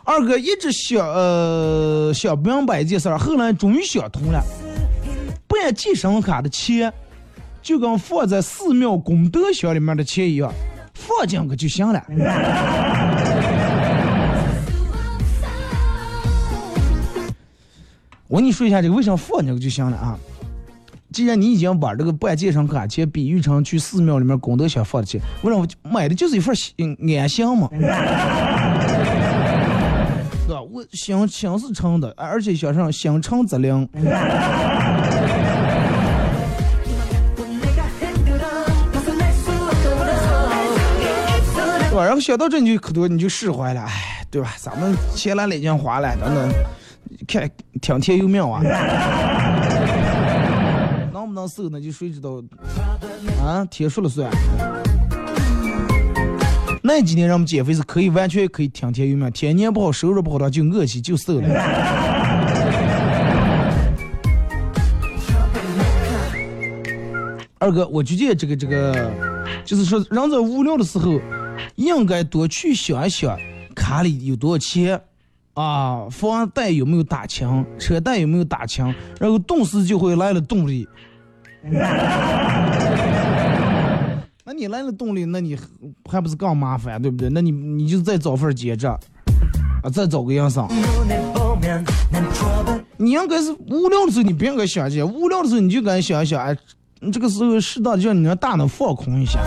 [0.04, 4.44] 二哥一直想呃想不明白一件事儿，后来终于想通了，
[5.48, 6.92] 办健身卡的钱
[7.62, 10.54] 就跟放在寺庙功德箱里面的钱一样，
[10.94, 12.04] 放进去就行了。
[18.32, 20.18] 我跟你说一下这个为什么放这就行了啊。
[21.12, 26.56] 既然你已经把这个办健身卡钱比喻成去寺庙里面功德箱放的钱为什么买的就是一份
[27.20, 27.70] 安心嘛。
[30.48, 30.62] 是吧？
[30.62, 33.86] 我心心是诚的而且想上心诚则灵。
[33.94, 34.02] 对
[41.94, 42.06] 吧？
[42.06, 44.54] 然后想到这你就可多你就释怀了哎对吧？
[44.58, 46.50] 咱们钱来了已经花了等等。
[47.28, 47.50] 看
[47.82, 48.62] 听天由命啊，
[51.14, 52.42] 能不能瘦那就谁知道
[53.44, 53.66] 啊？
[53.70, 54.30] 天说了算。
[56.84, 61.48] 那几年人们减肥是可以完全可以听天由命，天年不好，收入不好的就饿起就瘦了。
[67.60, 69.12] 二哥，我觉得这个这个，
[69.64, 71.22] 就是说人在无聊的时候，
[71.76, 73.38] 应该多去想一想
[73.76, 75.00] 卡里有多少钱，
[75.54, 80.88] 啊，房贷有没有打墙，车贷有没有打墙，然后顿时就会来了动力。
[84.44, 85.58] 那你来了动力，那你
[86.10, 87.30] 还不是更麻烦，对不对？
[87.30, 89.00] 那你你就再找份兼职，啊，
[89.94, 90.68] 再找个营生。
[92.98, 96.58] 你应该是无聊的时候，你不应该想这些；无聊的时候，你就该想想，哎，
[97.12, 99.40] 这个时候适当叫你的大脑放空一下。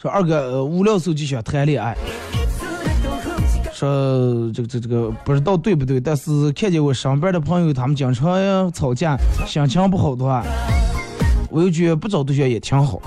[0.00, 1.96] 说二哥，无聊时候就想谈恋爱。
[3.74, 10.44] 说这个这这个不知道对不对，但是看见我身边的朋友他们经常吵架，心情不好的话，
[11.50, 13.00] 我又觉得不找对象也挺好。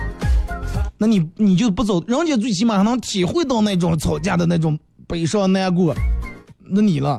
[0.98, 4.78] 那你你就不找，人家最起码还能体会到那种吵架的那种
[5.08, 5.96] 悲伤难过，
[6.60, 7.18] 那你了。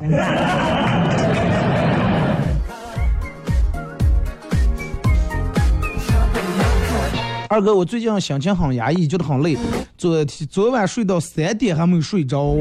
[7.53, 9.55] 二哥，我最近心情很压抑，觉得很累。
[9.95, 12.57] 昨天昨晚睡到三点还没有睡着。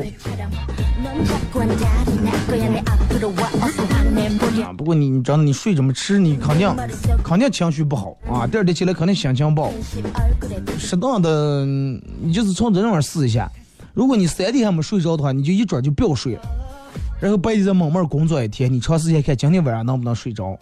[4.62, 6.18] 啊，不过你你真的你睡怎么吃？
[6.18, 6.70] 你肯定
[7.24, 9.72] 肯定情绪不好啊，第二天起来肯定心情不好。
[10.78, 13.50] 适当的，你就是从这种试一下。
[13.94, 16.42] 如果你三点还没睡着的话，你就一准就不要睡了，
[17.18, 20.58] 然后白天慢慢工作一天，你长时间看今天晚上能不能睡着。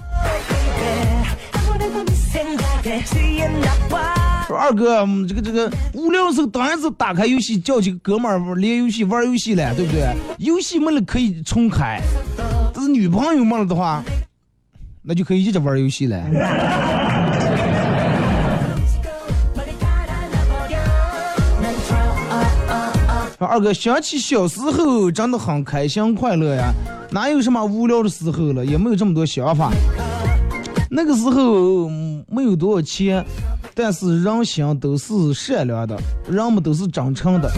[4.51, 10.13] 说二哥这个这个无聊的时候当然是打开游戏叫几个哥们儿连游戏玩游戏了对不对？
[10.39, 12.01] 游戏没了可以重开
[12.75, 14.03] 但是女朋友没了的话
[15.03, 16.21] 那就可以一直玩游戏了。
[23.39, 26.73] 二哥想起小时候真的很开心快乐呀
[27.13, 29.71] 哪有什么无聊的时候了也没有这么多想法。
[30.91, 31.89] 那个时候
[32.29, 33.25] 没有多少钱
[33.75, 35.97] 但是人心都是善良的，
[36.29, 37.51] 人们都是真诚的。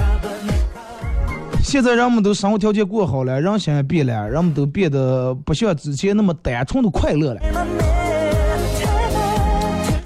[1.65, 7.41] 现在人们都生活条件过好了，人心也变了，人们都变得不像之前那么单纯的快乐了。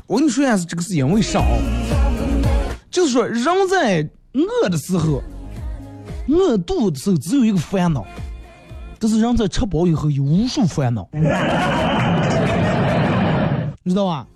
[0.07, 1.43] 我跟你说一下，这个是因为啥？
[2.91, 5.23] 就是说人在饿的时候，
[6.29, 8.05] 饿肚子时候只有一个烦恼，
[8.99, 11.09] 但是人在吃饱以后有无数烦恼，
[13.83, 14.27] 你知道吧？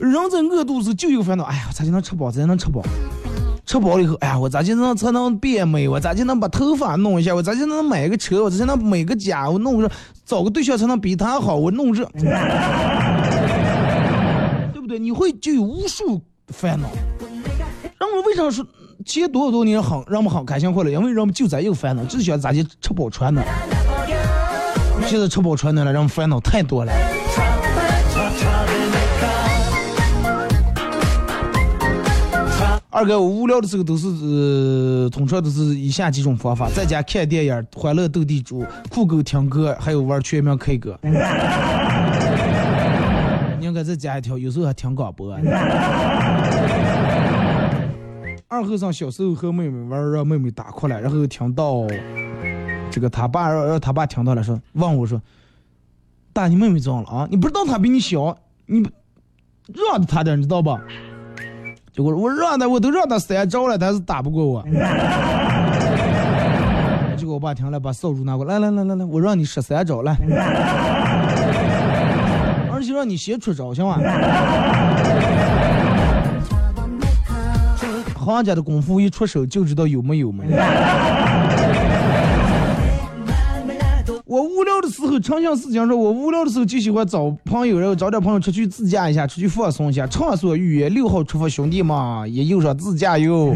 [0.00, 2.30] 人在饿肚子就有烦恼，哎呀，我咋就能吃饱？
[2.30, 2.82] 咋就能吃饱？
[3.66, 5.86] 吃饱了以后，哎呀，我咋就能才能变美？
[5.86, 7.34] 我咋就能把头发弄一下？
[7.34, 8.42] 我咋就能买个车？
[8.42, 9.48] 我咋就能买个家？
[9.48, 9.90] 我弄个
[10.24, 11.54] 找个对象才能比他好？
[11.54, 12.02] 我弄这，
[14.72, 14.98] 对不对？
[14.98, 16.88] 你会就有无数烦恼。
[17.82, 18.66] 人们为啥说
[19.04, 20.90] 前多少多年好让我们好开心快乐？
[20.90, 23.46] 因为人们就咱有烦恼，只想咋就吃饱穿暖。
[25.06, 26.92] 现在吃饱穿暖了，人们烦恼太多了。
[32.92, 40.98] 二哥，我无聊的时候都是呃，通常都是以下几种方法：在家看电影、欢乐斗地主、酷狗听歌，还有玩全民 K 歌。
[43.60, 45.32] 你应该再加一条，有时候还听广播。
[48.48, 51.86] 二和尚小时候和妹妹玩，让妹妹打哭了，然后听到
[52.90, 55.22] 这个他爸让让他爸听到了，说问我说
[56.34, 57.28] ：“大你妹妹怎么了啊？
[57.30, 58.36] 你不知道她比你小，
[58.66, 58.82] 你
[59.68, 60.80] 让着她点，你知道吧？”
[62.02, 64.64] 我我让他，我都让他三招了，他是打不过我。
[67.16, 70.16] 结果我爸听了，把扫帚拿过来，来来来来，我让你十三招来，
[72.72, 73.98] 而且让你先出招，行吗？
[78.16, 80.44] 行家的功夫一出手就知道有没有嘛。
[84.80, 90.06] 的时候，常想事情说，我无聊的时候就喜欢找朋友，然后找点朋友出去自驾一下，出去放松一下。
[90.06, 91.96] 畅所欲言，六号出发，兄弟们
[92.32, 93.54] 也用上自驾游。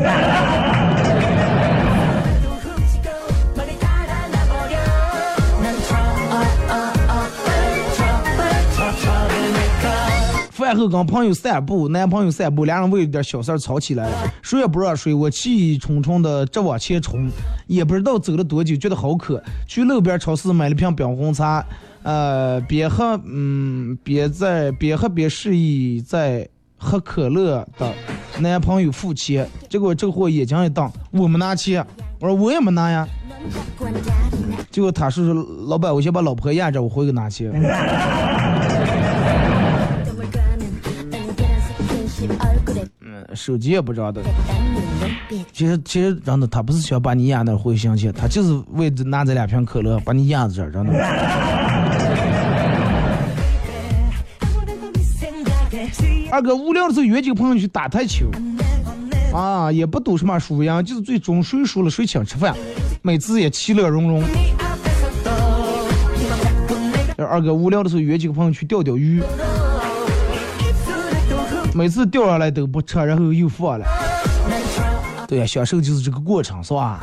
[10.77, 17.29] 后跟朋友散步，男朋友散步，俩人为了点小事吵起来了，谁也不让谁，我气冲冲的直往前冲，
[17.67, 21.65] 也不知道走了多久，觉得好渴，去路边超市买了瓶冰红茶，
[22.03, 27.93] 呃，边喝嗯边在边喝边示意在喝可乐的
[28.39, 31.85] 男朋友付钱，结果这货眼睛一瞪，我没拿钱，
[32.21, 33.07] 我说我也没拿呀，
[34.71, 35.33] 结果他说
[35.67, 37.53] 老板，我先把老婆压着，我回去拿钱。
[43.15, 44.21] 嗯，手机也不知道的。
[45.53, 50.93] 其实其实真的，他不是想把你压那儿回想起，他就是为着拿这两瓶可乐把你压在这儿，真的。
[56.33, 58.29] 二哥无聊的时候约几个朋友去打台球，
[59.33, 62.53] 啊，也不赌什么输赢，就是最终谁输了谁请吃饭，
[63.01, 64.25] 每次也其乐融融。
[67.17, 69.23] 二哥无聊的时候约几个朋友去钓钓鱼。
[71.75, 73.85] 每次钓上来都不吃，然后又放了。
[75.27, 77.01] 对呀，享受就是这个过程，是吧？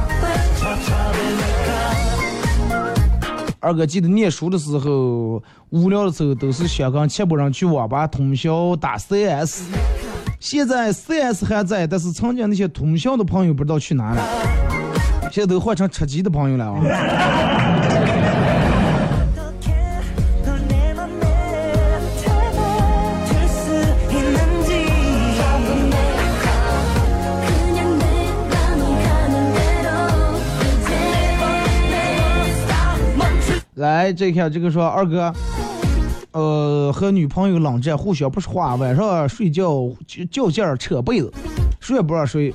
[3.59, 9.63] 二哥记得念书的时候，无聊的时候都是想跟七拨人去网吧通宵打 CS。
[10.39, 14.23] 现在 CS 还在，但是曾经那些通宵的朋友不知道去哪了。
[15.31, 16.79] 现在都换成吃鸡的朋友了啊。
[34.01, 35.31] 来，这看这个说二哥，
[36.31, 39.87] 呃，和女朋友冷战，互相不说话，晚上睡觉
[40.31, 41.31] 较劲儿扯被子，
[41.79, 42.51] 睡也不让睡。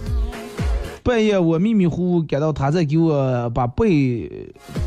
[1.05, 4.29] 半夜我迷迷糊糊感到他在给我把被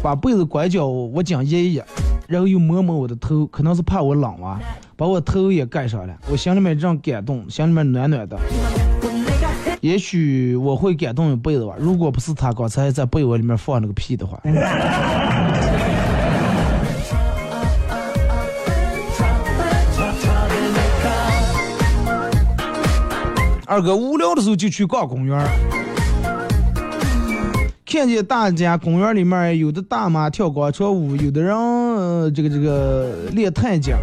[0.03, 1.85] 把被子拐角我讲掖一掖，
[2.27, 4.59] 然后又摸摸我的头，可能是怕我冷哇，
[4.97, 6.13] 把我头也盖上了。
[6.29, 8.37] 我心里面这样感动，心里面暖暖的。
[9.79, 14.37] 也许我会感动一辈子吧，如果不是他刚才在被窝里面放了个屁的话。
[23.69, 25.47] 二哥无聊的时候就去逛公园，
[27.85, 31.53] 看见大家公园里面有的大妈跳广场舞，有的人、
[32.33, 33.93] 这个这个练太极，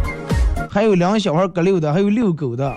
[0.69, 2.73] 还有两个小孩儿搁溜的，还有遛狗的。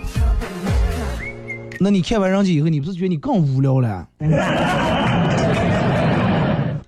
[1.79, 4.05] 那你看完人家以后，你不是觉得你更无聊了？
[4.19, 4.29] 他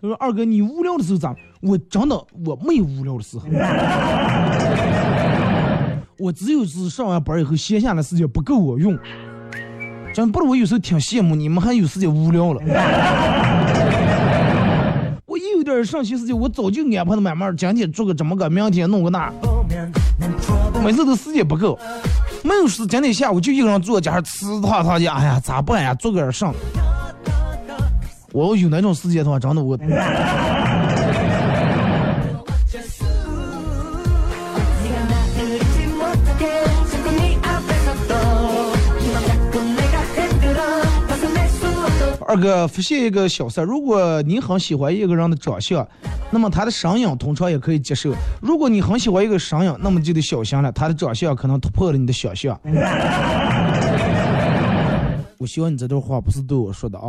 [0.01, 1.33] 说二哥，你无聊的时候咋？
[1.61, 3.45] 我真的我没有无聊的时候，
[6.19, 8.99] 我只有是上完班以后闲下来时间不够我用。
[10.13, 12.61] 真不是我有时候挺羡慕你们还有时间无聊了。
[15.25, 19.33] 我一有点上学时间，我早就安排的慢慢，今天做个这么个，明天弄个那，
[20.83, 21.79] 每次都时间不够。
[22.43, 25.95] 没有事，今天下午就一个人坐家吃他他家，哎呀咋办呀？
[25.95, 26.53] 做个点上。
[28.31, 29.75] 我要有那种时间的话，真的我。
[42.33, 45.87] 二哥发现一个小事儿，如果你很喜欢一个人的长相，
[46.31, 48.11] 那么他的声音通常也可以接受；
[48.41, 52.59] 如果你很喜欢一个声音，那么就得小心了，他的长相可能突破了你的想象。
[55.37, 57.05] 我希望你这段话不是对我说的啊。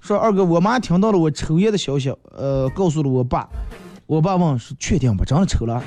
[0.00, 3.48] 说二哥，我妈听到了我抽烟的消息，呃，告诉了我爸。
[4.06, 5.24] 我爸问是确定不？
[5.24, 5.80] 真的抽了？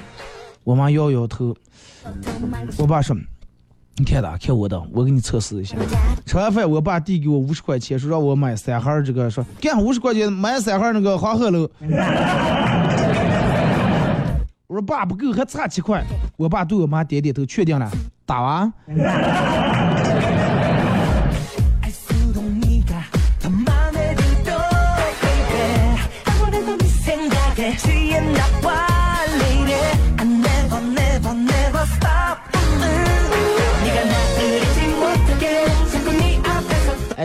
[0.63, 1.53] 我妈摇摇头。
[2.77, 3.15] 我爸说
[3.97, 5.75] ：“你看的，看我的，我给你测试一下。”
[6.25, 11.69] 吃完饭，我爸递给我五十块钱，说让我买三盒这个，说干五十块钱买三盒那个黄鹤楼。
[14.67, 16.03] 我说爸不够，还差七块。
[16.35, 17.89] 我爸对我妈点点头，确定了，
[18.25, 18.73] 打完。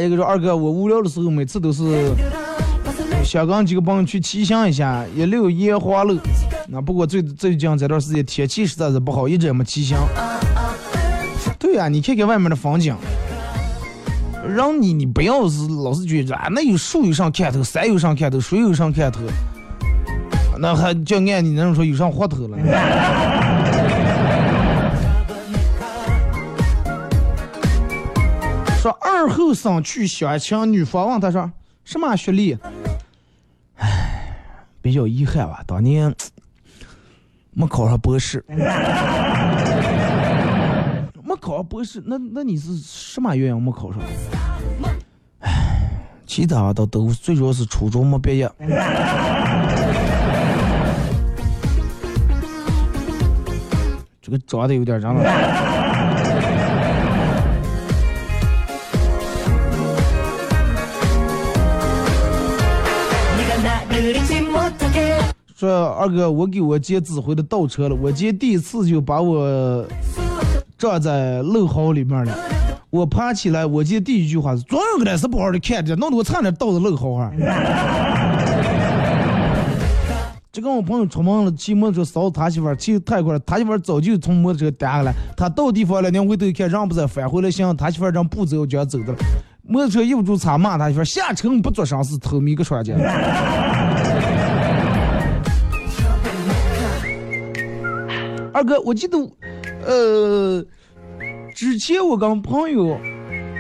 [0.03, 2.13] 那，个说二哥，我无聊的时候，每次都是
[3.25, 6.19] 想跟几个朋友去骑行一下，一溜烟花路，
[6.67, 9.97] 那，不过最最近这段时间天气实在是不好，一直也没骑行。
[11.57, 12.97] 对呀、你看看外面的风景，
[14.57, 19.21] 让你你不要是老是觉着啊，那有树有上看头，山有上看头，水有上看头，
[20.59, 22.59] 那还就按你那种说有上活头了。
[28.83, 31.49] 说二后生去相亲，女方问他说
[31.85, 32.59] 什么学历？
[33.77, 34.37] 唉，
[34.81, 36.13] 比较遗憾吧，当年
[37.55, 38.45] 没考上博士。
[41.23, 44.01] 没考上博士，那那你是什么原因没考上？
[45.39, 45.89] 唉，
[46.27, 48.51] 其他的都最主要是初中没毕业。
[54.21, 55.82] 这个长得有点长了。
[65.63, 69.87] 说二哥，我给我姐指挥的倒车了，我姐第一次就把我
[70.77, 72.37] 撞在路壕里面了。
[72.91, 77.33] 我爬起来，我姐第一句话是：“总有个人是不好好的看着，弄得我差点倒在路壕上。
[80.51, 89.19] ”就跟我朋友出门了，骑摩托车扫他媳妇儿，骑太快了，他媳妇儿早就从摩托车颠下来，他到地方了，两回头一看人不在，返回来想他媳妇儿正不走就要走的了，
[89.63, 92.97] 摩托车一不住擦骂他媳妇儿下车不做声是偷米个双截。
[98.53, 99.19] 二哥，我记得，
[99.85, 100.65] 呃，
[101.55, 102.99] 之前我跟朋友，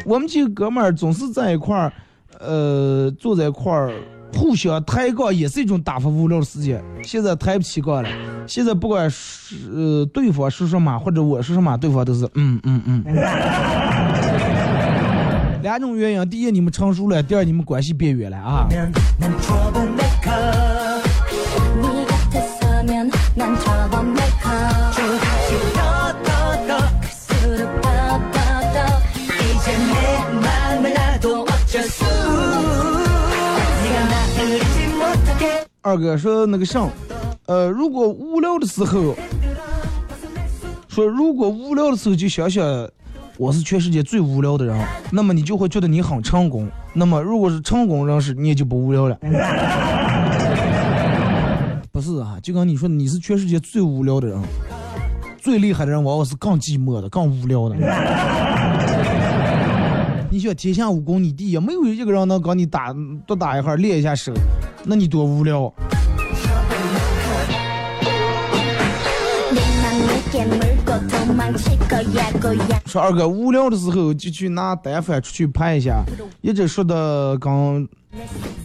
[0.04, 1.92] 我们几个哥们儿总是在一块儿，
[2.38, 3.92] 呃，坐在一块儿，
[4.34, 6.82] 互相抬杠，也是一种打发无聊的时间。
[7.02, 8.08] 现在抬不起杠了，
[8.46, 13.04] 现在不管是呃对方说什么，或者我说什么，对方都是嗯嗯嗯。
[15.62, 18.68] 两种原因，第一你们成熟了，第二你们关系变远了啊。
[35.92, 36.88] 二哥说那个啥，
[37.44, 39.14] 呃，如果无聊的时候，
[40.88, 42.64] 说如果无聊的时候就想想
[43.36, 44.74] 我是全世界最无聊的人，
[45.10, 46.66] 那么你就会觉得你很成功。
[46.94, 49.18] 那么如果是成功人士，你也就不无聊了。
[51.92, 54.40] 不是啊，就跟你说你是全世界最无聊的人，
[55.42, 57.76] 最厉害的人往往是更寂寞的、更无聊的。
[60.32, 62.90] 你想天下武功，你第一，没有一个人能跟你打，
[63.26, 64.32] 多打一会儿，练一下手，
[64.82, 65.70] 那你多无聊。
[72.86, 76.02] 说二哥无聊的时候就去拿单反出去拍一下，
[76.40, 77.86] 一直说的跟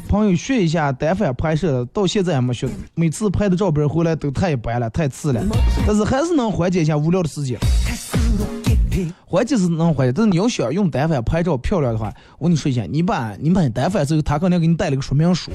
[0.07, 2.70] 朋友学一下单反拍摄，到现在还没学。
[2.95, 5.43] 每次拍的照片回来都太白了，太次了，
[5.86, 7.59] 但是还是能缓解一下无聊的时间。
[9.26, 15.52] 环就是能坏，但是你要想用单反拍照漂亮的话，我跟你说一下，你把你把单反之后，他肯定给你带了个说明书。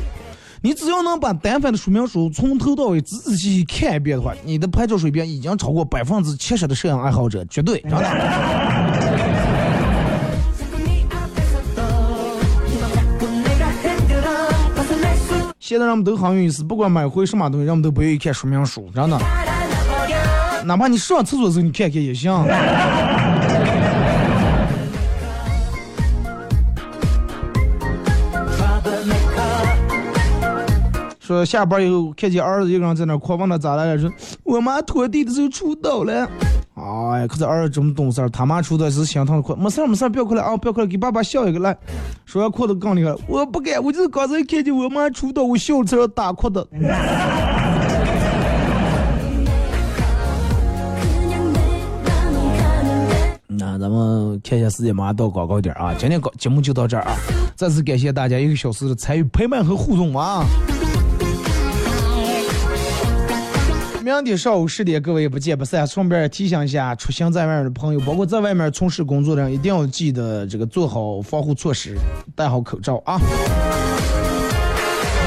[0.65, 7.81] 你只要能把单反的说明书从头到尾仔仔细细看一遍的话，你的拍照水平已经超过百分之七十的摄影爱好者，绝对。
[7.81, 7.99] 真的。
[15.59, 19.19] 现在人们都很有意思，不管买回什么东西，人们都不愿意看说明书，真的。
[20.65, 22.31] 哪怕你上厕所的时候，你看看也行。
[31.45, 34.11] 下班以后看见儿子一个人在那哭问他咋了说
[34.45, 36.29] 我妈拖地的时候出道了。
[36.75, 41.77] 哎可是儿子这么懂事他妈出的是心疼的哭没事儿没事儿不要哭了啊不要哭了给爸爸笑一个来
[42.25, 46.67] 说要哭的更厉害我不敢我就是刚才看见我妈出道我笑着打哭的。
[53.55, 57.15] 那咱们看一下时间马上到广告点啊今天搞节目就到这儿啊
[57.55, 60.45] 再次感谢大家一个小时的参与陪伴和互动啊。
[64.03, 65.87] 明天上午十点，各位不见不散。
[65.87, 71.97] 顺便提醒一下出行在外面的朋友，包括在外面从事工作的人，一定要记得这个做好防护措施，
[72.35, 73.21] 戴好口罩啊。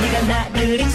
[0.01, 0.85] 你敢